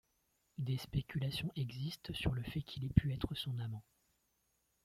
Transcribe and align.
Des 0.57 0.77
spéculations 0.79 1.51
existent 1.55 2.11
sur 2.15 2.33
le 2.33 2.41
fait 2.41 2.63
qu'il 2.63 2.85
ait 2.85 2.89
pu 2.89 3.13
être 3.13 3.35
son 3.35 3.55
amant. 3.59 3.83